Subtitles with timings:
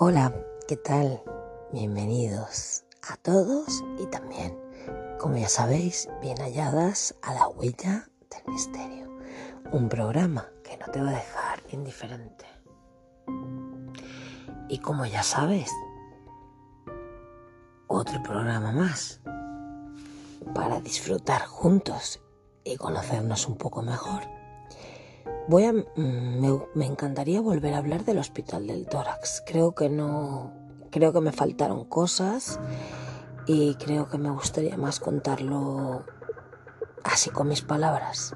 [0.00, 0.32] Hola,
[0.68, 1.24] ¿qué tal?
[1.72, 4.56] Bienvenidos a todos y también,
[5.18, 9.18] como ya sabéis, bien halladas a la huella del misterio.
[9.72, 12.46] Un programa que no te va a dejar indiferente.
[14.68, 15.68] Y como ya sabes,
[17.88, 19.20] otro programa más
[20.54, 22.22] para disfrutar juntos
[22.62, 24.37] y conocernos un poco mejor.
[25.48, 29.42] Voy a, me, me, encantaría volver a hablar del hospital del tórax.
[29.46, 30.52] Creo que no,
[30.90, 32.60] creo que me faltaron cosas
[33.46, 36.04] y creo que me gustaría más contarlo
[37.02, 38.34] así con mis palabras.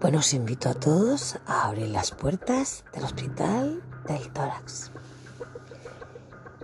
[0.00, 4.90] Bueno, os invito a todos a abrir las puertas del hospital del tórax.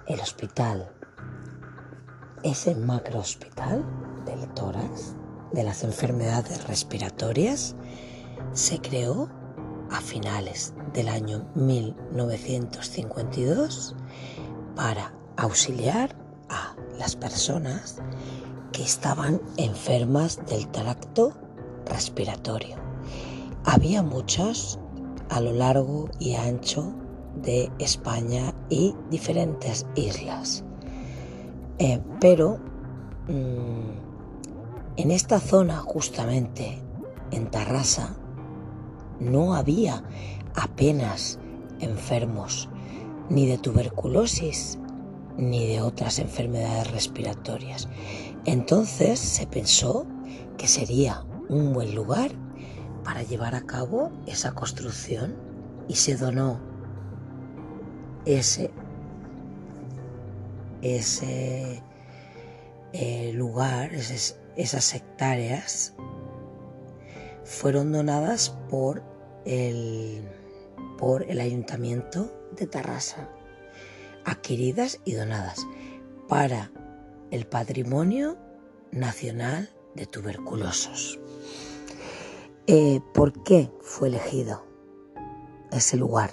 [0.09, 0.91] El hospital
[2.43, 3.85] es el macro hospital
[4.27, 5.15] del tórax
[5.53, 7.77] de las enfermedades respiratorias.
[8.53, 9.38] Se creó
[9.91, 13.95] a finales del año 1952
[14.75, 16.17] para auxiliar
[16.49, 17.99] a las personas
[18.73, 21.33] que estaban enfermas del tracto
[21.87, 22.77] respiratorio.
[23.65, 24.79] Había muchos
[25.31, 26.93] a lo largo y ancho
[27.43, 30.65] de España y diferentes islas.
[31.79, 32.59] Eh, pero
[33.29, 34.09] mmm,
[34.97, 36.83] en esta zona, justamente
[37.31, 38.17] en Tarrasa,
[39.21, 40.03] no había
[40.55, 41.39] apenas
[41.81, 42.69] enfermos
[43.29, 44.79] ni de tuberculosis
[45.37, 47.89] ni de otras enfermedades respiratorias.
[48.45, 50.07] Entonces se pensó
[50.57, 52.33] que sería un buen lugar
[53.05, 55.37] para llevar a cabo esa construcción
[55.87, 56.61] y se donó
[58.25, 58.71] ese,
[60.83, 61.83] ese
[62.93, 65.95] eh, lugar, esas hectáreas
[67.49, 69.03] fueron donadas por
[69.47, 70.23] el,
[70.99, 73.31] por el ayuntamiento de Tarrasa,
[74.27, 75.67] adquiridas y donadas
[76.29, 76.71] para
[77.31, 78.37] el patrimonio
[78.93, 81.19] nacional de tuberculosos.
[82.67, 84.63] Eh, ¿Por qué fue elegido
[85.73, 86.31] ese lugar?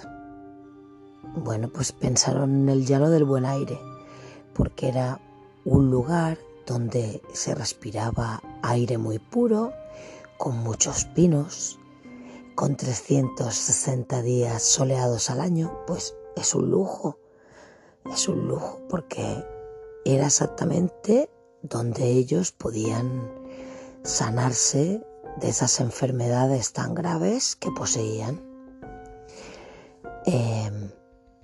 [1.38, 3.80] Bueno, pues pensaron en el llano del buen aire,
[4.54, 5.22] porque era
[5.64, 9.72] un lugar donde se respiraba aire muy puro,
[10.38, 11.80] con muchos pinos,
[12.56, 17.18] con 360 días soleados al año, pues es un lujo,
[18.12, 19.44] es un lujo porque
[20.06, 21.30] era exactamente
[21.62, 23.32] donde ellos podían
[24.04, 25.02] sanarse
[25.42, 28.42] de esas enfermedades tan graves que poseían.
[30.26, 30.92] Eh,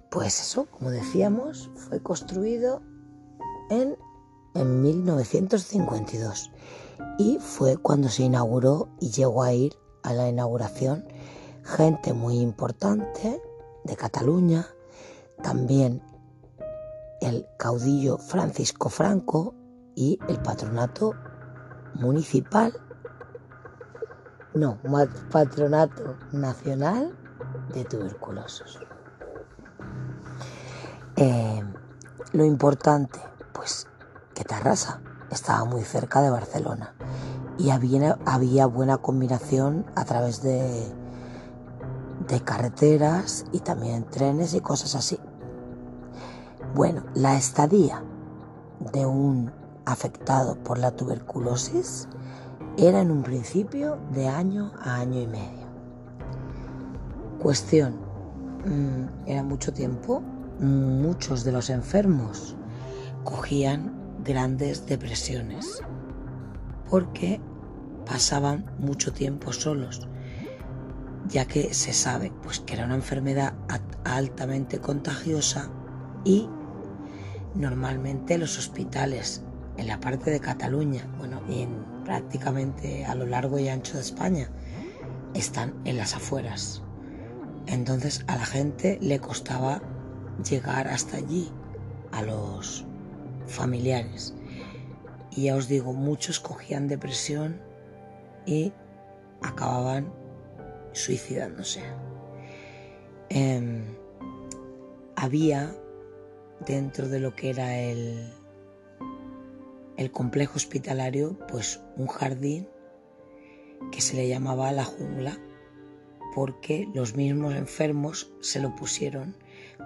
[0.10, 2.82] pues eso, como decíamos, fue construido
[3.70, 3.98] en
[4.54, 6.52] en 1952
[7.18, 11.06] y fue cuando se inauguró y llegó a ir a la inauguración
[11.64, 13.42] gente muy importante
[13.84, 14.68] de Cataluña,
[15.42, 16.02] también
[17.22, 19.54] el caudillo Francisco Franco
[19.96, 21.14] y el patronato
[21.96, 22.74] municipal,
[24.54, 24.80] no,
[25.32, 27.16] patronato nacional
[27.74, 28.80] de tuberculosos.
[31.16, 31.64] Eh,
[32.34, 33.20] lo importante,
[33.54, 33.88] pues
[34.34, 35.02] que Tarrasa
[35.32, 36.94] estaba muy cerca de Barcelona
[37.58, 40.94] y había, había buena combinación a través de,
[42.28, 45.20] de carreteras y también trenes y cosas así.
[46.74, 48.04] Bueno, la estadía
[48.94, 49.52] de un
[49.86, 52.08] afectado por la tuberculosis
[52.78, 55.68] era en un principio de año a año y medio.
[57.40, 57.96] Cuestión,
[58.66, 60.22] mm, era mucho tiempo,
[60.60, 62.56] muchos de los enfermos
[63.24, 65.82] cogían grandes depresiones
[66.90, 67.40] porque
[68.06, 70.08] pasaban mucho tiempo solos,
[71.28, 73.54] ya que se sabe pues, que era una enfermedad
[74.04, 75.70] altamente contagiosa
[76.26, 76.50] y
[77.56, 79.44] normalmente los hospitales
[79.78, 84.02] en la parte de Cataluña, bueno, y en prácticamente a lo largo y ancho de
[84.02, 84.50] España,
[85.34, 86.84] están en las afueras.
[87.68, 89.82] Entonces a la gente le costaba
[90.50, 91.50] llegar hasta allí,
[92.12, 92.86] a los
[93.48, 94.34] familiares.
[95.32, 97.62] Y ya os digo, muchos cogían depresión
[98.46, 98.74] y
[99.42, 100.12] acababan
[100.92, 101.82] suicidándose.
[103.30, 103.84] Eh,
[105.16, 105.76] había
[106.66, 108.34] dentro de lo que era el,
[109.98, 112.68] el complejo hospitalario, pues un jardín
[113.92, 115.38] que se le llamaba la jungla,
[116.36, 119.36] porque los mismos enfermos se lo pusieron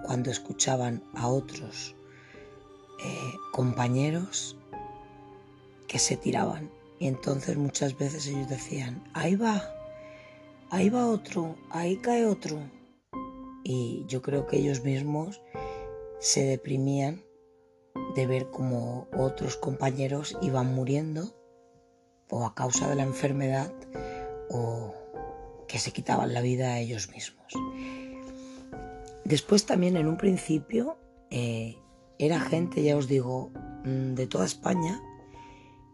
[0.06, 1.96] cuando escuchaban a otros
[3.00, 4.58] eh, compañeros
[5.88, 6.70] que se tiraban.
[7.00, 9.64] Y entonces muchas veces ellos decían, ahí va,
[10.70, 12.60] ahí va otro, ahí cae otro.
[13.64, 15.42] Y yo creo que ellos mismos
[16.20, 17.24] se deprimían
[18.16, 21.36] de ver cómo otros compañeros iban muriendo
[22.30, 23.72] o a causa de la enfermedad
[24.50, 24.94] o
[25.68, 27.54] que se quitaban la vida a ellos mismos.
[29.24, 30.98] Después también en un principio
[31.30, 31.78] eh,
[32.20, 33.52] era gente, ya os digo,
[33.84, 35.02] mm, de toda España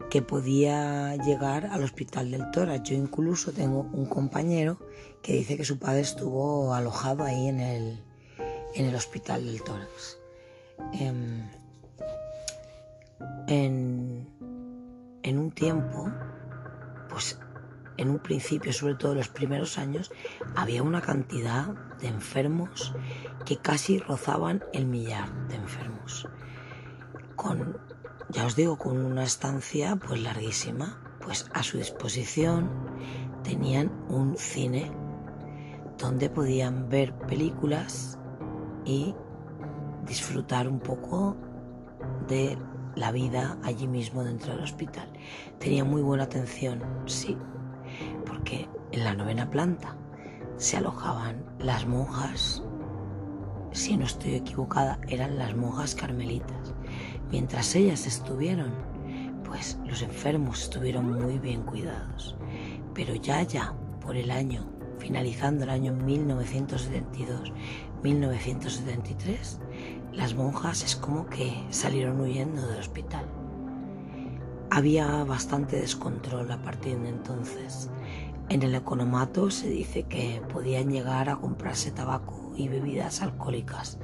[0.09, 2.89] que podía llegar al hospital del tórax.
[2.89, 4.77] Yo incluso tengo un compañero
[5.21, 8.03] que dice que su padre estuvo alojado ahí en el,
[8.75, 10.17] en el hospital del tórax.
[10.93, 11.47] Em,
[13.47, 14.27] en,
[15.23, 16.11] en un tiempo,
[17.09, 17.37] pues
[17.97, 20.11] en un principio, sobre todo en los primeros años,
[20.55, 21.67] había una cantidad
[21.99, 22.93] de enfermos
[23.45, 26.27] que casi rozaban el millar de enfermos.
[27.35, 27.77] Con,
[28.29, 32.69] ya os digo, con una estancia pues larguísima, pues a su disposición
[33.43, 34.91] tenían un cine
[35.97, 38.17] donde podían ver películas
[38.85, 39.13] y
[40.05, 41.37] disfrutar un poco
[42.27, 42.57] de
[42.95, 45.07] la vida allí mismo dentro del hospital.
[45.59, 47.37] Tenía muy buena atención, sí,
[48.41, 49.95] porque en la novena planta
[50.57, 52.63] se alojaban las monjas,
[53.71, 56.73] si no estoy equivocada, eran las monjas carmelitas.
[57.29, 58.71] Mientras ellas estuvieron,
[59.45, 62.35] pues los enfermos estuvieron muy bien cuidados.
[62.95, 64.65] Pero ya, ya, por el año,
[64.97, 67.53] finalizando el año 1972,
[68.01, 69.59] 1973,
[70.13, 73.25] las monjas es como que salieron huyendo del hospital.
[74.71, 77.91] Había bastante descontrol a partir de entonces.
[78.49, 83.97] En el economato se dice que podían llegar a comprarse tabaco y bebidas alcohólicas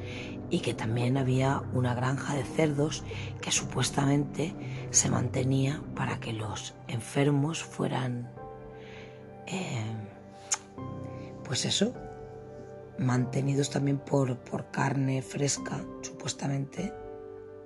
[0.50, 3.04] y que también había una granja de cerdos
[3.42, 4.56] que supuestamente
[4.90, 8.32] se mantenía para que los enfermos fueran,
[9.48, 9.84] eh,
[11.44, 11.94] pues eso,
[12.98, 16.94] mantenidos también por, por carne fresca, supuestamente,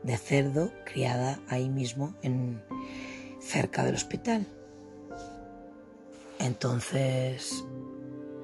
[0.03, 2.63] de cerdo criada ahí mismo, en,
[3.39, 4.47] cerca del hospital.
[6.41, 7.65] Entonces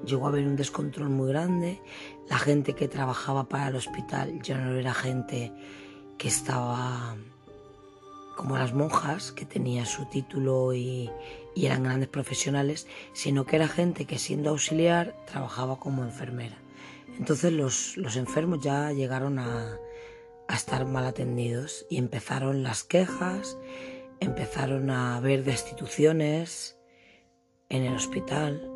[0.06, 1.82] llegó a haber un descontrol muy grande.
[2.28, 5.52] La gente que trabajaba para el hospital ya no era gente
[6.16, 7.16] que estaba
[8.36, 11.10] como las monjas, que tenía su título y,
[11.56, 16.56] eran grandes profesionales, sino que era gente que siendo auxiliar trabajaba como enfermera.
[17.18, 19.76] Entonces los, enfermos ya llegaron a,
[20.46, 23.58] a estar mal atendidos y empezaron las quejas,
[24.20, 26.77] empezaron a haber destituciones
[27.68, 28.70] en el hospital.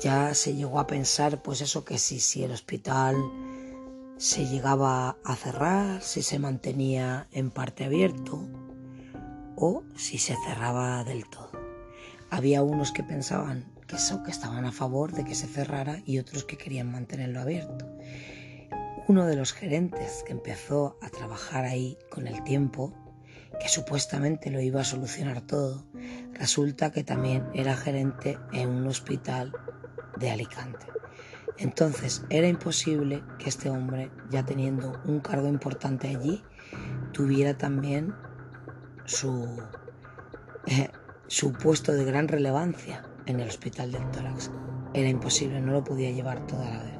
[0.00, 3.16] Ya se llegó a pensar, pues eso, que si, el hospital
[4.16, 8.46] se llegaba a cerrar, si se mantenía en parte abierto
[9.56, 11.50] o si se cerraba del todo.
[12.30, 16.18] Había unos que pensaban que eso, que estaban a favor de que se cerrara y
[16.18, 17.86] otros que querían mantenerlo abierto.
[19.06, 22.92] Uno de los gerentes que empezó a trabajar ahí con el tiempo,
[23.60, 25.84] que supuestamente lo iba a solucionar todo,
[26.34, 29.52] resulta que también era gerente en un hospital
[30.18, 30.86] de Alicante.
[31.58, 36.42] Entonces era imposible que este hombre, ya teniendo un cargo importante allí,
[37.12, 38.12] tuviera también
[39.04, 39.62] su,
[40.66, 40.90] eh,
[41.28, 44.50] su puesto de gran relevancia en el hospital del tórax.
[44.94, 46.94] Era imposible, no lo podía llevar toda la vez.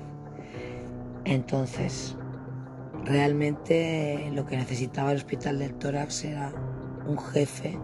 [1.25, 2.17] Entonces,
[3.05, 6.53] realmente lo que necesitaba el hospital del tórax era
[7.07, 7.79] un jefe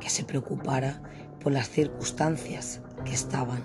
[0.00, 1.02] que se preocupara
[1.40, 3.62] por las circunstancias que estaban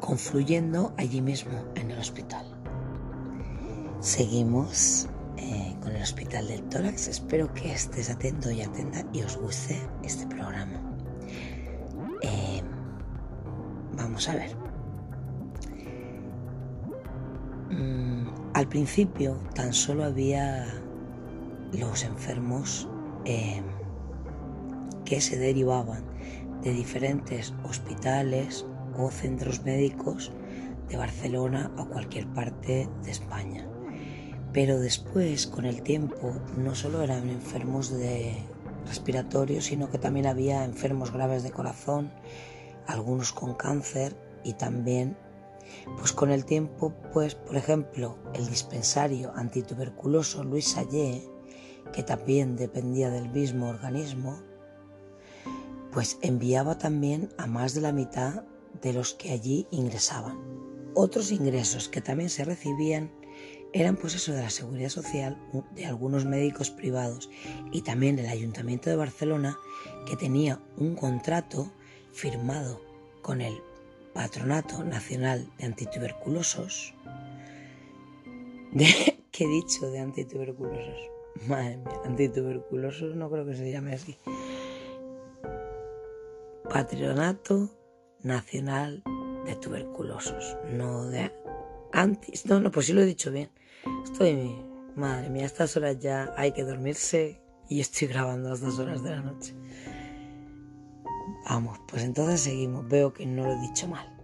[0.00, 2.46] confluyendo allí mismo en el hospital.
[4.00, 7.08] Seguimos eh, con el hospital del tórax.
[7.08, 10.96] Espero que estés atento y atenta y os guste este programa.
[13.96, 14.56] Vamos a ver.
[17.70, 20.66] Mm, al principio tan solo había
[21.72, 22.88] los enfermos
[23.24, 23.62] eh,
[25.06, 26.04] que se derivaban
[26.62, 28.66] de diferentes hospitales
[28.98, 30.32] o centros médicos
[30.88, 33.66] de Barcelona o cualquier parte de España.
[34.52, 38.36] Pero después, con el tiempo, no solo eran enfermos de
[38.86, 42.12] respiratorios, sino que también había enfermos graves de corazón,
[42.86, 45.16] algunos con cáncer y también
[45.98, 51.28] pues con el tiempo pues por ejemplo el dispensario antituberculoso Luis Sallé
[51.92, 54.40] que también dependía del mismo organismo
[55.96, 58.44] pues enviaba también a más de la mitad
[58.82, 60.38] de los que allí ingresaban.
[60.92, 63.10] Otros ingresos que también se recibían
[63.72, 65.38] eran pues eso de la seguridad social
[65.74, 67.30] de algunos médicos privados
[67.72, 69.56] y también del Ayuntamiento de Barcelona
[70.06, 71.72] que tenía un contrato
[72.12, 72.78] firmado
[73.22, 73.54] con el
[74.12, 76.92] Patronato Nacional de Antituberculosos,
[79.32, 80.98] ¿Qué he dicho de antituberculosos?
[81.48, 84.18] Madre mía, antituberculosos no creo que se llame así.
[86.76, 87.70] Patronato
[88.22, 89.02] Nacional
[89.46, 91.32] de Tuberculosos, no de
[91.90, 92.44] antes.
[92.44, 93.48] No, no, pues sí lo he dicho bien.
[94.04, 94.54] Estoy,
[94.94, 97.40] madre mía, a estas horas ya hay que dormirse
[97.70, 99.54] y estoy grabando a estas horas de la noche.
[101.48, 102.86] Vamos, pues entonces seguimos.
[102.86, 104.14] Veo que no lo he dicho mal.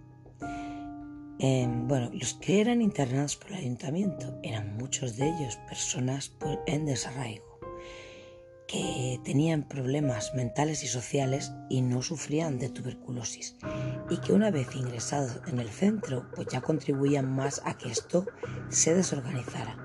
[1.39, 6.31] Em, bueno, los que eran internados por el ayuntamiento eran muchos de ellos personas
[6.67, 7.52] en desarraigo,
[8.67, 13.57] que tenían problemas mentales y sociales y no sufrían de tuberculosis,
[14.09, 18.25] y que una vez ingresados en el centro, pues ya contribuían más a que esto
[18.69, 19.77] se desorganizara.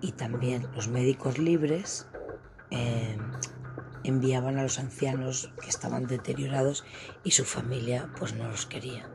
[0.00, 2.06] Y también los médicos libres
[2.70, 3.18] em,
[4.04, 6.84] enviaban a los ancianos que estaban deteriorados
[7.24, 9.08] y su familia pues no los quería.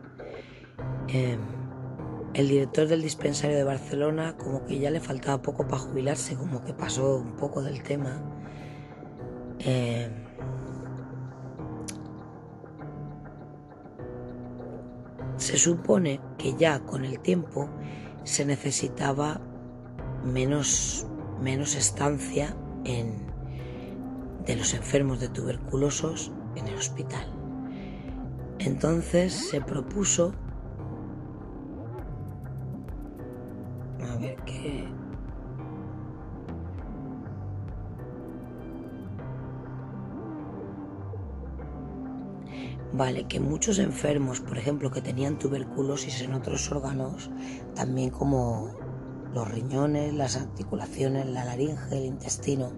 [1.07, 1.39] Em,
[2.33, 6.63] el director del dispensario de Barcelona como que ya le faltaba poco para jubilarse, como
[6.63, 8.21] que pasó un poco del tema.
[9.59, 10.11] Em,
[15.37, 17.69] se supone que ya con el tiempo
[18.23, 19.41] se necesitaba
[20.23, 21.07] menos,
[21.41, 23.25] menos estancia en,
[24.45, 27.25] de los enfermos de tuberculosos en el hospital.
[28.59, 30.33] Entonces se propuso
[34.01, 34.87] a ver qué
[42.91, 47.29] Vale, que muchos enfermos, por ejemplo, que tenían tuberculosis en otros órganos,
[47.75, 48.71] también como
[49.33, 52.71] los riñones, las articulaciones, la laringe, el intestino,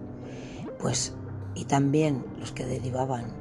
[0.78, 1.14] pues
[1.54, 3.32] y también los que derivaban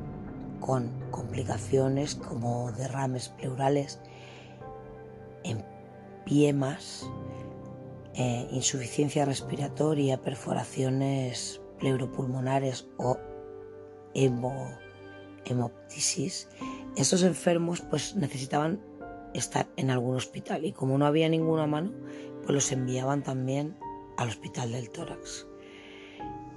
[0.59, 3.99] con complicaciones como derrames pleurales,
[5.43, 7.09] empiemas,
[8.13, 13.17] eh, insuficiencia respiratoria, perforaciones pleuropulmonares o
[15.45, 16.47] hemoptisis,
[16.95, 18.81] estos enfermos pues necesitaban
[19.33, 21.91] estar en algún hospital y como no había ninguna mano,
[22.41, 23.75] pues los enviaban también
[24.17, 25.47] al hospital del tórax.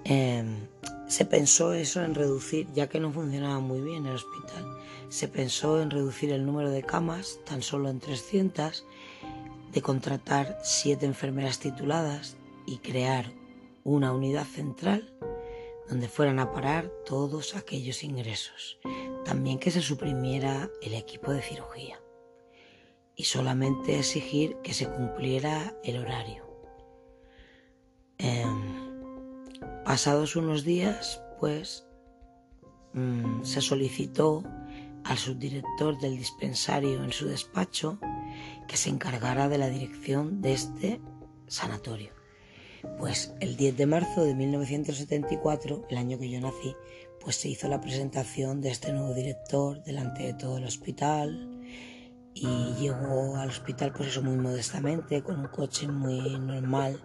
[0.04, 0.68] Em,
[1.06, 4.64] se pensó eso en reducir, ya que no funcionaba muy bien el hospital,
[5.08, 8.84] se pensó en reducir el número de camas tan solo en 300,
[9.72, 12.36] de contratar siete enfermeras tituladas
[12.66, 13.32] y crear
[13.82, 15.12] una unidad central
[15.88, 18.78] donde fueran a parar todos aquellos ingresos.
[19.24, 22.00] También que se suprimiera el equipo de cirugía
[23.16, 26.44] y solamente exigir que se cumpliera el horario.
[28.18, 28.84] Em,
[29.84, 31.86] Pasados unos días, pues,
[32.94, 34.42] mm, se solicitó
[35.04, 37.98] al subdirector del dispensario en su despacho
[38.66, 41.00] que se encargara de la dirección de este
[41.48, 42.12] sanatorio.
[42.98, 46.74] Pues el 10 de marzo de 1974, el año que yo nací,
[47.20, 51.60] pues se hizo la presentación de este nuevo director delante de todo el hospital
[52.34, 57.00] y llegó al hospital pues eso muy modestamente, con un coche muy normal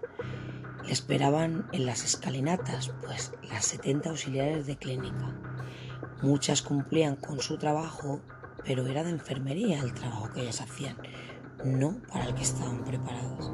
[0.90, 5.36] esperaban en las escalinatas, pues las 70 auxiliares de clínica.
[6.22, 8.22] Muchas cumplían con su trabajo,
[8.66, 10.98] pero era de enfermería el trabajo que ellas hacían,
[11.64, 13.52] no para el que estaban preparados.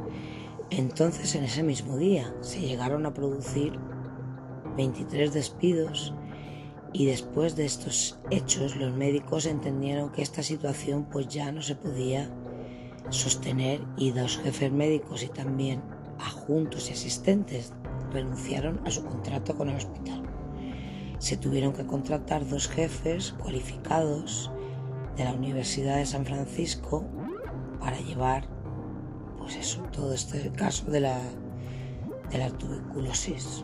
[0.69, 3.79] Entonces en ese mismo día se llegaron a producir
[4.77, 6.13] 23 despidos
[6.91, 11.75] y después de estos hechos los médicos entendieron que esta situación pues ya no se
[11.75, 12.29] podía
[13.09, 15.81] sostener y dos jefes médicos y también
[16.19, 17.73] adjuntos y asistentes
[18.11, 20.23] renunciaron a su contrato con el hospital.
[21.19, 24.51] Se tuvieron que contratar dos jefes cualificados
[25.15, 27.05] de la Universidad de San Francisco
[27.79, 28.47] para llevar,
[29.45, 31.19] pues eso, todo este caso de la,
[32.31, 33.63] de la tuberculosis.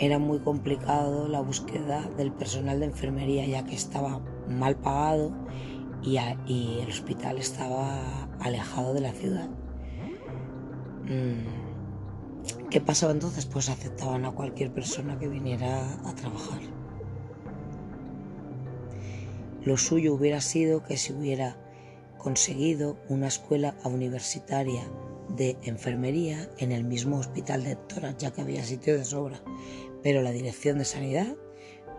[0.00, 5.30] Era muy complicado la búsqueda del personal de enfermería ya que estaba mal pagado
[6.02, 9.48] y, y el hospital estaba alejado de la ciudad.
[11.04, 12.68] Mm.
[12.70, 13.46] ¿Qué pasaba entonces?
[13.46, 16.58] Pues aceptaban a cualquier persona que viniera a trabajar.
[19.64, 21.56] Lo suyo hubiera sido que se hubiera
[22.26, 24.82] conseguido una escuela universitaria
[25.28, 29.40] de enfermería en el mismo hospital de Tora, ya que había sitio de sobra.
[30.02, 31.36] Pero la Dirección de Sanidad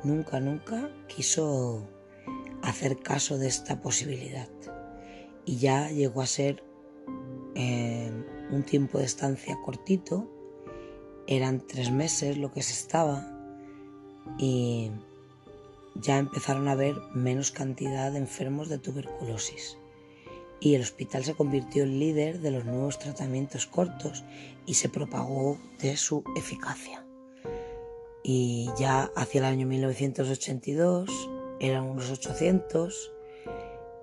[0.04, 1.88] nunca, nunca quiso
[2.62, 4.50] hacer caso de esta posibilidad.
[5.46, 6.62] Y ya llegó a ser
[7.56, 8.12] eh,
[8.52, 10.30] un tiempo de estancia cortito,
[11.26, 13.26] eran tres meses lo que se estaba
[14.38, 14.92] y
[15.96, 19.78] ya empezaron a haber menos cantidad de enfermos de tuberculosis.
[20.60, 24.24] Y el hospital se convirtió en líder de los nuevos tratamientos cortos
[24.66, 27.06] y se propagó de su eficacia.
[28.24, 33.12] Y ya hacia el año 1982 eran unos 800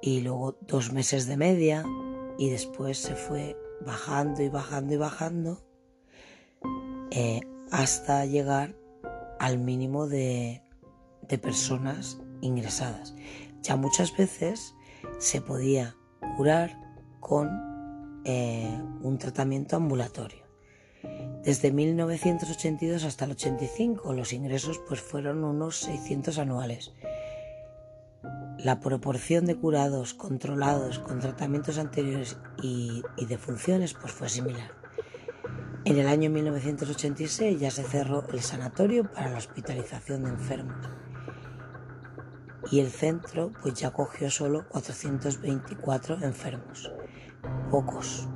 [0.01, 1.85] y luego dos meses de media
[2.39, 5.65] y después se fue bajando y bajando y bajando
[7.11, 8.77] eh, hasta llegar
[9.39, 10.63] al mínimo de,
[11.23, 13.15] de personas ingresadas.
[13.63, 14.75] Ya muchas veces
[15.19, 15.97] se podía
[16.37, 16.79] curar
[17.21, 20.45] con eh, un tratamiento ambulatorio.
[21.45, 26.93] Desde 1982 hasta el 85 los ingresos pues fueron unos 600 anuales.
[28.59, 34.73] La proporción de curados controlados con tratamientos anteriores y, y de funciones pues fue similar.
[35.85, 40.77] En el año 1986 ya se cerró el sanatorio para la hospitalización de enfermos
[42.71, 46.93] y el centro pues ya cogió solo 424 enfermos,
[47.71, 48.29] pocos.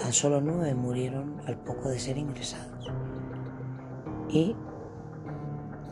[0.00, 2.92] Tan solo nueve murieron al poco de ser ingresados.
[4.28, 4.54] Y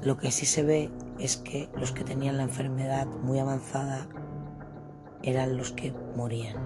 [0.03, 4.07] lo que sí se ve es que los que tenían la enfermedad muy avanzada
[5.23, 6.57] eran los que morían,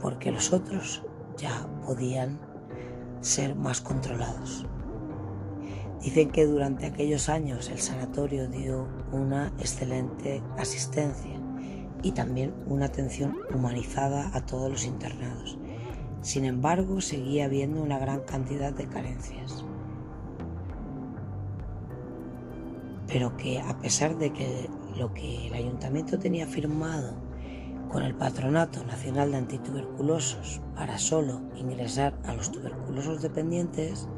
[0.00, 1.02] porque los otros
[1.36, 2.38] ya podían
[3.20, 4.66] ser más controlados.
[6.02, 11.38] Dicen que durante aquellos años el sanatorio dio una excelente asistencia
[12.02, 15.58] y también una atención humanizada a todos los internados.
[16.22, 19.64] Sin embargo, seguía habiendo una gran cantidad de carencias.
[23.06, 27.14] Pero que a pesar de que lo que el ayuntamiento tenía firmado
[27.90, 34.08] con el Patronato Nacional de Antituberculosos para solo ingresar a los tuberculosos dependientes,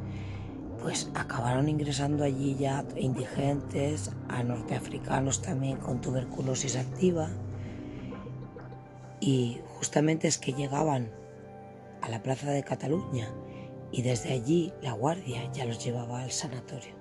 [0.83, 7.31] pues acabaron ingresando allí ya indigentes, a norteafricanos también con tuberculosis activa.
[9.21, 11.13] Y justamente es que llegaban
[12.01, 13.33] a la Plaza de Cataluña
[13.93, 16.97] y desde allí la guardia ya los llevaba al sanatorio.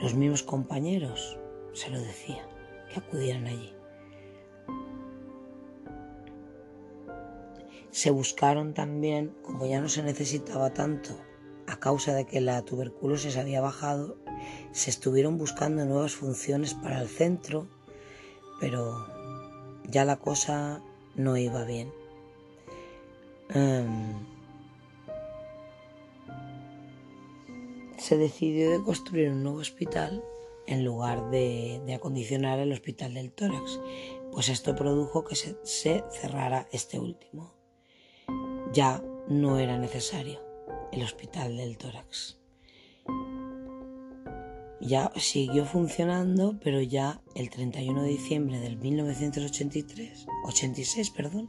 [0.00, 1.38] Los mismos compañeros
[1.74, 2.46] se lo decían,
[2.92, 3.72] que acudieran allí.
[7.92, 11.27] Se buscaron también, como ya no se necesitaba tanto
[11.68, 14.16] a causa de que la tuberculosis había bajado,
[14.72, 17.68] se estuvieron buscando nuevas funciones para el centro,
[18.58, 19.06] pero
[19.84, 20.82] ya la cosa
[21.14, 21.92] no iba bien.
[23.50, 24.14] Em,
[27.98, 30.24] se decidió de construir un nuevo hospital
[30.66, 33.78] en lugar de, acondicionar el hospital del tórax,
[34.32, 37.52] pues esto produjo que se cerrara este último.
[38.72, 40.47] Ya no era necesario
[40.92, 42.38] el Hospital del Tórax.
[44.80, 51.46] Ya siguió funcionando, pero ya el 31 de diciembre del 1983, 86, perdón,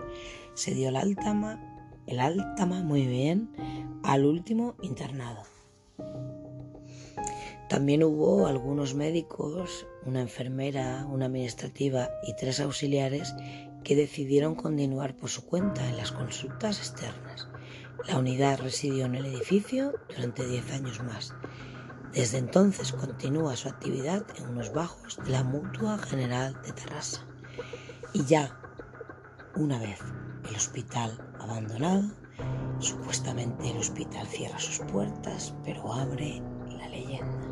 [0.56, 1.60] se dio el altama,
[2.08, 3.52] el altama muy bien,
[4.04, 5.44] al último internado.
[7.70, 13.36] También hubo algunos médicos, una enfermera, una administrativa y tres auxiliares
[13.84, 17.49] que decidieron continuar por su cuenta en las consultas externas
[18.08, 21.34] la unidad residió en el edificio durante 10 años más.
[22.14, 27.26] Desde entonces continúa su actividad en unos bajos de la Mutua General de Terrassa.
[28.14, 28.60] Y ya,
[29.56, 30.00] una vez
[30.50, 32.04] el hospital abandonado,
[32.80, 36.42] supuestamente el hospital cierra sus puertas, pero abre
[36.78, 37.48] la leyenda,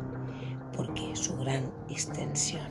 [0.76, 2.68] porque su gran extensión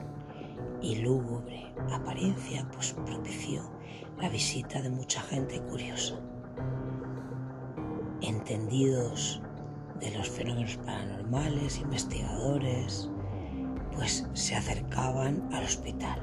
[0.82, 3.72] y lúgubre apariencia pues propició
[4.18, 6.20] la visita de mucha gente curiosa
[8.28, 9.42] entendidos
[10.00, 13.10] de los fenómenos paranormales, investigadores,
[13.94, 16.20] pues se acercaban al hospital.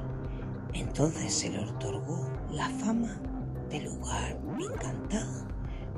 [0.73, 3.19] Entonces se le otorgó la fama
[3.69, 5.47] de lugar encantado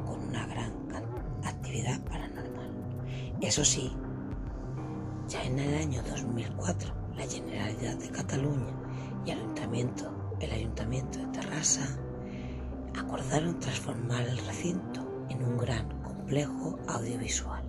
[0.06, 0.74] con una gran
[1.44, 2.72] actividad paranormal.
[3.42, 3.92] Eso sí,
[5.28, 8.74] ya en el año 2004 la Generalidad de Cataluña
[9.26, 11.86] y el Ayuntamiento, el Ayuntamiento de Terrassa
[12.98, 15.97] acordaron transformar el recinto en un gran
[16.88, 17.64] audiovisual.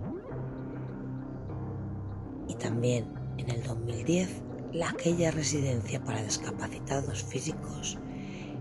[2.49, 3.05] Y también
[3.37, 4.41] en el 2010,
[4.73, 7.97] la aquella residencia para discapacitados físicos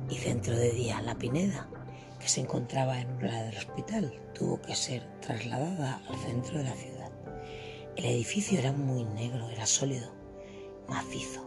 [0.08, 1.68] y centro de día La Pineda,
[2.20, 6.64] que se encontraba en un lado del hospital, tuvo que ser trasladada al centro de
[6.64, 7.11] la ciudad.
[7.96, 10.12] El edificio era muy negro, era sólido,
[10.88, 11.44] macizo,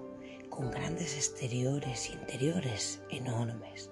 [0.50, 3.92] con grandes exteriores e interiores enormes.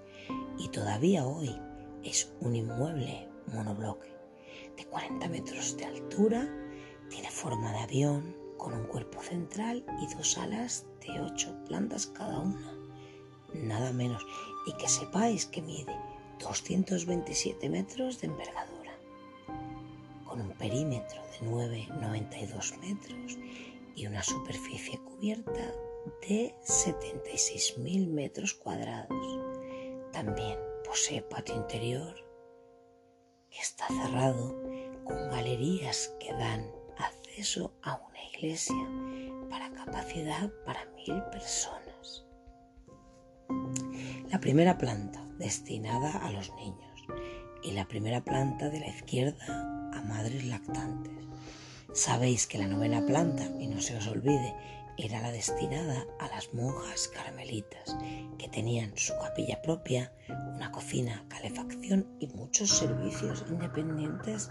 [0.57, 1.55] Y todavía hoy
[2.03, 4.18] es un inmueble monobloque
[4.79, 6.47] de 40 metros de altura,
[7.09, 12.39] tiene forma de avión con un cuerpo central y dos alas de 8 plantas cada
[12.39, 12.77] una,
[13.53, 14.25] nada menos,
[14.67, 15.93] y que sepáis que mide
[16.39, 18.97] 227 metros de envergadura,
[20.25, 23.37] con un perímetro de 9,92 metros
[23.95, 25.73] y una superficie cubierta
[26.21, 29.39] de 76.000 metros cuadrados.
[30.13, 32.28] También posee patio interior
[33.51, 34.61] está cerrado
[35.03, 36.65] con galerías que dan
[36.97, 38.75] acceso a una iglesia
[39.49, 42.25] para capacidad para mil personas.
[44.29, 47.05] La primera planta destinada a los niños
[47.63, 51.13] y la primera planta de la izquierda a madres lactantes.
[51.93, 54.55] Sabéis que la novena planta, y no se os olvide,
[55.01, 57.95] era la destinada a las monjas carmelitas,
[58.37, 64.49] que tenían su capilla propia, una cocina, calefacción y muchos servicios independientes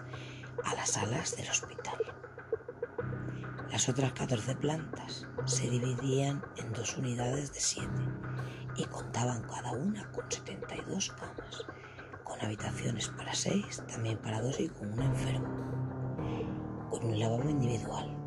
[0.64, 1.98] a las salas del hospital.
[3.70, 8.02] Las otras 14 plantas se dividían en dos unidades de siete
[8.76, 11.66] y contaban cada una con 72 camas,
[12.24, 18.17] con habitaciones para seis, también para dos y con un enfermo, con un lavabo individual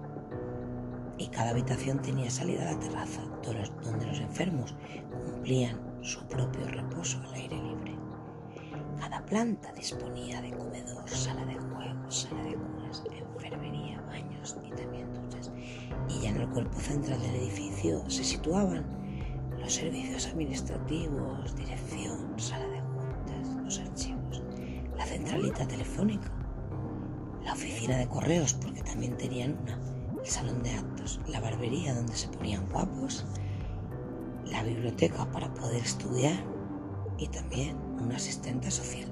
[1.32, 4.76] cada habitación tenía salida a la terraza, donde los enfermos
[5.26, 7.98] cumplían su propio reposo al aire libre.
[9.00, 15.12] Cada planta disponía de comedor, sala de juegos, sala de curas, enfermería, baños y también
[15.14, 15.52] duchas.
[16.10, 18.86] Y ya en el cuerpo central del edificio se situaban
[19.58, 24.44] los servicios administrativos, dirección, sala de juntas, los archivos,
[24.98, 26.32] la centralita telefónica,
[27.44, 29.78] la oficina de correos, porque también tenían una
[30.22, 33.26] el salón de actos, la barbería donde se ponían guapos,
[34.46, 36.44] la biblioteca para poder estudiar
[37.18, 39.08] y también una asistente social.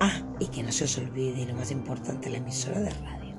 [0.00, 3.34] Ah, y que no se os olvide, lo más importante, la emisora de radio,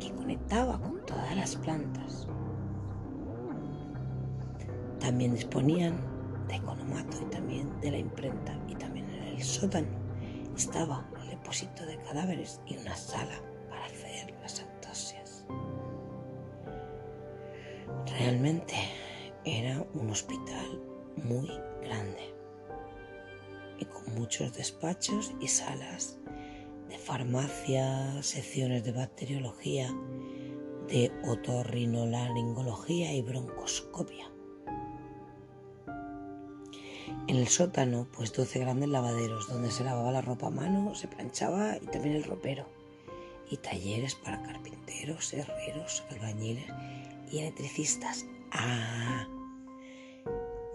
[0.00, 2.26] que conectaba con todas las plantas.
[5.00, 5.96] También disponían
[6.48, 9.86] de economato y también de la imprenta y también en el sótano
[10.56, 13.40] estaba el depósito de cadáveres y una sala
[18.18, 18.74] Realmente
[19.44, 20.82] era un hospital
[21.22, 21.48] muy
[21.82, 22.34] grande
[23.78, 26.18] y con muchos despachos y salas
[26.88, 29.94] de farmacia, secciones de bacteriología,
[30.88, 34.28] de otorrinolaringología y broncoscopia.
[37.28, 41.06] En el sótano, pues 12 grandes lavaderos donde se lavaba la ropa a mano, se
[41.06, 42.66] planchaba y también el ropero.
[43.48, 46.66] Y talleres para carpinteros, herreros, albañiles
[47.30, 48.26] y electricistas.
[48.50, 49.28] Ah,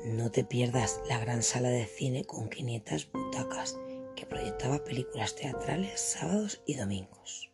[0.06, 3.78] no te pierdas la gran sala de cine con 500 butacas
[4.16, 7.52] que proyectaba películas teatrales sábados y domingos.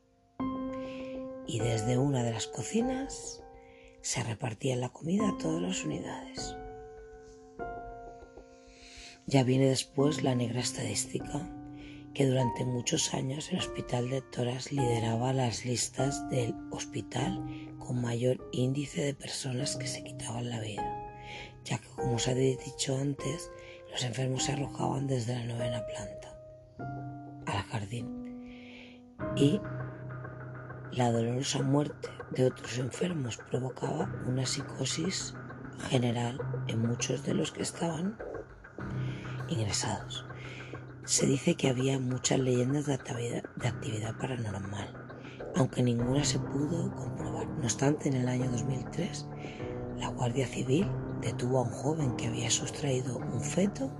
[1.48, 3.44] Y desde una de las cocinas
[4.02, 6.56] se repartía la comida a todas las unidades.
[9.26, 11.48] Ya viene después la negra estadística
[12.14, 17.46] que durante muchos años el Hospital de Toras lideraba las listas del hospital
[17.90, 20.84] con mayor índice de personas que se quitaban la vida,
[21.64, 23.50] ya que como os había dicho antes,
[23.90, 26.40] los enfermos se arrojaban desde la novena planta
[27.48, 28.78] al jardín
[29.36, 29.60] y
[30.92, 35.34] la dolorosa muerte de otros enfermos provocaba una psicosis
[35.90, 38.20] general en muchos de los que estaban
[39.48, 40.28] ingresados.
[41.06, 44.99] Se dice que había muchas leyendas de actividad, paranormal,
[45.60, 47.48] aunque ninguna se pudo comprobar.
[47.48, 49.28] No obstante, en el año 2003,
[49.98, 50.88] la Guardia Civil
[51.22, 53.92] detuvo a un joven que había sustraído un feto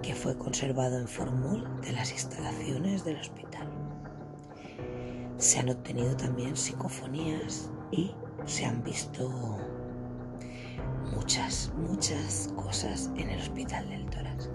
[0.00, 3.68] que fue conservado en formol de las instalaciones del hospital.
[5.38, 8.12] Se han obtenido también psicofonías y
[8.46, 9.58] se han visto
[11.12, 14.50] muchas, muchas cosas en el hospital del Toras.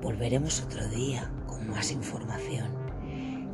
[0.00, 1.30] Volveremos otro día
[1.68, 2.68] más información.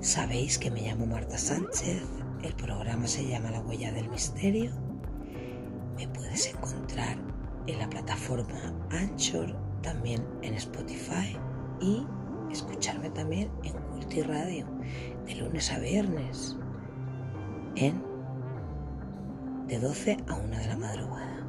[0.00, 2.02] Sabéis que me llamo Marta Sánchez,
[2.44, 4.70] el programa se llama La huella del misterio.
[5.96, 7.16] Me puedes encontrar
[7.66, 11.38] en la plataforma Anchor, también en Spotify
[11.80, 12.06] y
[12.50, 14.66] escucharme también en Culti Radio
[15.24, 16.56] de lunes a viernes
[17.76, 18.02] en
[19.66, 21.46] de 12 a 1 de la madrugada.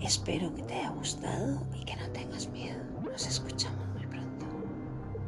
[0.00, 2.80] Espero que te haya gustado y que no tengas miedo.
[3.02, 3.80] Nos escuchamos.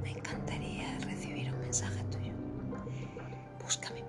[0.03, 2.33] Me encantaría recibir un mensaje tuyo.
[3.59, 4.02] Página